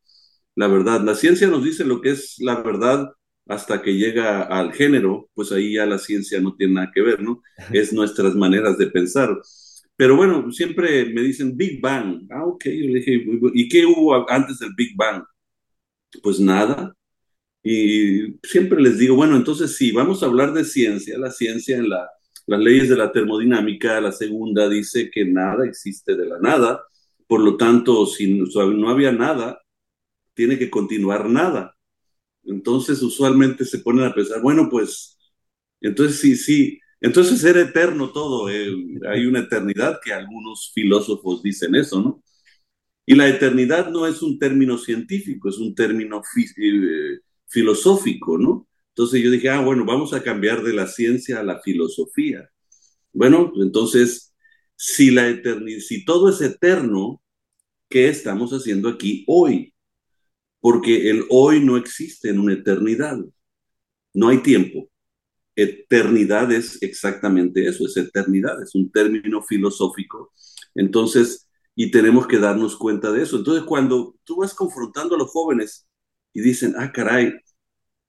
la 0.56 0.68
verdad. 0.68 1.02
La 1.02 1.14
ciencia 1.14 1.48
nos 1.48 1.64
dice 1.64 1.84
lo 1.84 2.00
que 2.00 2.10
es 2.10 2.36
la 2.40 2.62
verdad 2.62 3.10
hasta 3.46 3.82
que 3.82 3.94
llega 3.94 4.42
al 4.42 4.72
género, 4.72 5.28
pues 5.34 5.52
ahí 5.52 5.74
ya 5.74 5.86
la 5.86 5.98
ciencia 5.98 6.40
no 6.40 6.54
tiene 6.56 6.74
nada 6.74 6.90
que 6.94 7.02
ver, 7.02 7.20
¿no? 7.22 7.42
Es 7.72 7.92
nuestras 7.92 8.34
maneras 8.34 8.78
de 8.78 8.86
pensar. 8.86 9.38
Pero 9.96 10.16
bueno, 10.16 10.50
siempre 10.50 11.06
me 11.06 11.22
dicen 11.22 11.56
Big 11.56 11.80
Bang. 11.80 12.26
Ah, 12.30 12.44
ok, 12.46 12.64
yo 12.64 12.86
le 12.88 12.98
dije, 13.00 13.24
¿y 13.54 13.68
qué 13.68 13.86
hubo 13.86 14.28
antes 14.30 14.58
del 14.58 14.70
Big 14.76 14.96
Bang? 14.96 15.24
Pues 16.22 16.40
nada. 16.40 16.94
Y 17.62 18.36
siempre 18.42 18.80
les 18.82 18.98
digo, 18.98 19.16
bueno, 19.16 19.36
entonces 19.36 19.76
sí, 19.76 19.92
vamos 19.92 20.22
a 20.22 20.26
hablar 20.26 20.52
de 20.52 20.64
ciencia. 20.64 21.18
La 21.18 21.30
ciencia 21.30 21.76
en 21.76 21.88
la, 21.88 22.08
las 22.46 22.60
leyes 22.60 22.88
de 22.88 22.96
la 22.96 23.12
termodinámica, 23.12 24.00
la 24.00 24.12
segunda 24.12 24.68
dice 24.68 25.10
que 25.10 25.24
nada 25.24 25.66
existe 25.66 26.16
de 26.16 26.26
la 26.26 26.38
nada. 26.40 26.82
Por 27.26 27.40
lo 27.40 27.56
tanto, 27.56 28.06
si 28.06 28.38
no 28.38 28.90
había 28.90 29.12
nada, 29.12 29.60
tiene 30.34 30.58
que 30.58 30.70
continuar 30.70 31.28
nada. 31.28 31.76
Entonces 32.44 33.02
usualmente 33.02 33.64
se 33.64 33.78
ponen 33.80 34.04
a 34.04 34.14
pensar, 34.14 34.42
bueno, 34.42 34.68
pues, 34.70 35.18
entonces 35.80 36.20
sí, 36.20 36.36
sí, 36.36 36.80
entonces 37.00 37.44
era 37.44 37.60
eterno 37.60 38.12
todo, 38.12 38.50
eh, 38.50 38.74
hay 39.10 39.26
una 39.26 39.40
eternidad 39.40 40.00
que 40.04 40.12
algunos 40.12 40.72
filósofos 40.74 41.42
dicen 41.42 41.74
eso, 41.74 42.00
¿no? 42.02 42.22
Y 43.06 43.14
la 43.14 43.28
eternidad 43.28 43.90
no 43.90 44.06
es 44.06 44.22
un 44.22 44.38
término 44.38 44.78
científico, 44.78 45.48
es 45.48 45.58
un 45.58 45.74
término 45.74 46.22
eh, 46.56 47.20
filosófico, 47.48 48.38
¿no? 48.38 48.68
Entonces 48.90 49.22
yo 49.22 49.30
dije, 49.30 49.50
ah, 49.50 49.60
bueno, 49.60 49.84
vamos 49.84 50.14
a 50.14 50.22
cambiar 50.22 50.62
de 50.62 50.72
la 50.72 50.86
ciencia 50.86 51.40
a 51.40 51.42
la 51.42 51.60
filosofía. 51.60 52.48
Bueno, 53.12 53.52
entonces, 53.60 54.34
si, 54.76 55.10
la 55.10 55.28
eternidad, 55.28 55.80
si 55.80 56.04
todo 56.04 56.30
es 56.30 56.40
eterno, 56.40 57.22
¿qué 57.90 58.08
estamos 58.08 58.52
haciendo 58.52 58.88
aquí 58.88 59.24
hoy? 59.28 59.73
Porque 60.64 61.10
el 61.10 61.26
hoy 61.28 61.62
no 61.62 61.76
existe 61.76 62.30
en 62.30 62.38
una 62.38 62.54
eternidad. 62.54 63.18
No 64.14 64.28
hay 64.28 64.38
tiempo. 64.38 64.88
Eternidad 65.54 66.50
es 66.52 66.82
exactamente 66.82 67.68
eso, 67.68 67.84
es 67.84 67.94
eternidad, 67.98 68.62
es 68.62 68.74
un 68.74 68.90
término 68.90 69.42
filosófico. 69.42 70.32
Entonces, 70.74 71.50
y 71.74 71.90
tenemos 71.90 72.26
que 72.26 72.38
darnos 72.38 72.76
cuenta 72.78 73.12
de 73.12 73.24
eso. 73.24 73.36
Entonces, 73.36 73.64
cuando 73.64 74.16
tú 74.24 74.36
vas 74.36 74.54
confrontando 74.54 75.16
a 75.16 75.18
los 75.18 75.30
jóvenes 75.30 75.86
y 76.32 76.40
dicen, 76.40 76.74
ah, 76.78 76.90
caray, 76.90 77.34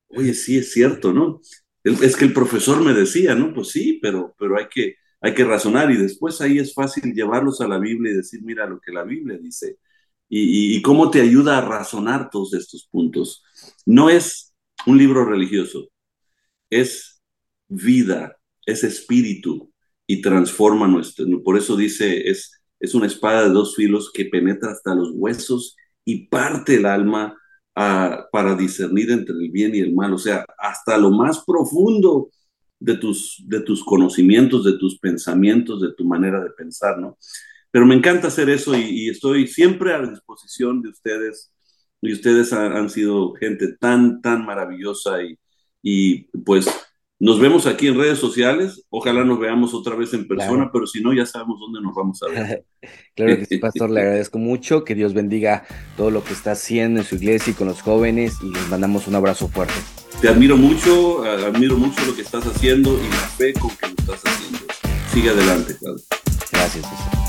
oye, 0.07 0.33
sí 0.33 0.57
es 0.57 0.71
cierto, 0.71 1.11
¿no? 1.11 1.41
Es 1.83 2.15
que 2.15 2.23
el 2.23 2.31
profesor 2.31 2.81
me 2.81 2.93
decía, 2.93 3.35
¿no? 3.35 3.53
Pues 3.53 3.71
sí, 3.71 3.99
pero, 4.01 4.33
pero 4.39 4.57
hay, 4.57 4.67
que, 4.69 4.95
hay 5.19 5.33
que 5.33 5.43
razonar 5.43 5.91
y 5.91 5.97
después 5.97 6.39
ahí 6.39 6.59
es 6.59 6.73
fácil 6.73 7.13
llevarlos 7.13 7.59
a 7.59 7.67
la 7.67 7.79
Biblia 7.79 8.13
y 8.13 8.15
decir, 8.15 8.39
mira 8.43 8.65
lo 8.65 8.79
que 8.79 8.93
la 8.93 9.03
Biblia 9.03 9.37
dice 9.37 9.77
y, 10.27 10.81
cómo 10.81 11.11
te 11.11 11.21
ayuda 11.21 11.57
a 11.57 11.61
razonar 11.61 12.29
todos 12.29 12.53
estos 12.53 12.88
puntos. 12.91 13.43
No 13.85 14.09
es 14.09 14.53
un 14.85 14.97
libro 14.97 15.25
religioso, 15.25 15.89
es 16.69 17.21
vida, 17.67 18.38
es 18.65 18.83
espíritu 18.83 19.71
y 20.07 20.21
transforma 20.21 20.88
nuestro. 20.88 21.25
Por 21.43 21.57
eso 21.57 21.75
dice, 21.75 22.29
es, 22.29 22.61
es 22.79 22.95
una 22.95 23.07
espada 23.07 23.43
de 23.43 23.53
dos 23.53 23.75
filos 23.75 24.11
que 24.13 24.25
penetra 24.25 24.71
hasta 24.71 24.95
los 24.95 25.11
huesos 25.13 25.75
y 26.03 26.27
parte 26.27 26.75
el 26.75 26.85
alma 26.85 27.38
para 27.73 28.55
discernir 28.55 29.11
entre 29.11 29.35
el 29.35 29.51
bien 29.51 29.75
y 29.75 29.79
el 29.79 29.93
mal, 29.93 30.13
o 30.13 30.17
sea, 30.17 30.45
hasta 30.57 30.97
lo 30.97 31.11
más 31.11 31.43
profundo 31.45 32.29
de 32.79 32.95
tus, 32.95 33.43
de 33.47 33.59
tus 33.61 33.83
conocimientos, 33.83 34.63
de 34.63 34.77
tus 34.77 34.97
pensamientos, 34.97 35.81
de 35.81 35.93
tu 35.93 36.05
manera 36.05 36.41
de 36.41 36.51
pensar, 36.51 36.97
¿no? 36.97 37.17
Pero 37.75 37.85
me 37.85 37.95
encanta 37.95 38.29
hacer 38.29 38.49
eso 38.49 38.73
y, 38.73 39.09
estoy 39.09 39.47
siempre 39.47 39.93
a 39.93 39.97
la 39.97 40.07
disposición 40.07 40.81
de 40.81 40.88
ustedes. 40.88 41.53
Y 42.01 42.13
ustedes 42.13 42.53
han, 42.53 42.89
sido 42.89 43.33
gente 43.33 43.75
tan, 43.77 44.21
tan 44.21 44.45
maravillosa 44.45 45.21
y, 45.21 45.38
y, 45.83 46.19
pues 46.45 46.69
nos 47.19 47.38
vemos 47.38 47.67
aquí 47.67 47.88
en 47.88 47.97
redes 47.97 48.17
sociales. 48.17 48.85
Ojalá 48.88 49.25
nos 49.25 49.41
veamos 49.41 49.73
otra 49.73 49.93
vez 49.93 50.13
en 50.13 50.25
persona, 50.25 50.69
pero 50.71 50.88
si 50.88 51.03
no, 51.03 51.13
ya 51.13 51.25
sabemos 51.25 51.59
dónde 51.59 51.81
nos 51.81 51.93
vamos 51.93 52.23
a 52.23 52.27
ver. 52.27 52.63
claro 53.13 53.39
que 53.39 53.45
sí, 53.45 53.57
Pastor, 53.59 53.89
le 53.89 53.99
agradezco 53.99 54.38
mucho. 54.38 54.85
Que 54.85 54.95
Dios 54.95 55.13
bendiga 55.13 55.65
todo 55.97 56.11
lo 56.11 56.23
que 56.23 56.31
está 56.31 56.51
haciendo 56.51 57.01
en 57.01 57.05
su 57.05 57.15
iglesia 57.15 57.51
y 57.51 57.55
con 57.55 57.67
los 57.67 57.81
jóvenes 57.81 58.38
y 58.41 58.53
les 58.53 58.69
mandamos 58.69 59.05
un 59.05 59.15
abrazo 59.15 59.49
fuerte. 59.49 59.73
Te 60.21 60.29
admiro 60.29 60.55
mucho, 60.55 61.25
admiro 61.25 61.75
mucho 61.75 62.05
lo 62.05 62.15
que 62.15 62.21
estás 62.21 62.45
haciendo 62.45 62.97
y 62.97 63.09
la 63.09 63.27
fe 63.38 63.51
con 63.51 63.69
que 63.71 63.88
lo 63.88 64.13
estás 64.13 64.21
haciendo. 64.31 64.59
Sigue 65.11 65.29
adelante, 65.31 65.75
Gracias. 66.53 67.24